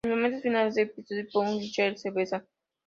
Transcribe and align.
En 0.03 0.09
los 0.09 0.17
momentos 0.17 0.41
finales 0.41 0.73
del 0.73 0.87
episodio, 0.87 1.27
Puck 1.31 1.45
y 1.61 1.69
Shelby 1.69 1.95
se 1.95 2.09
besan. 2.09 2.47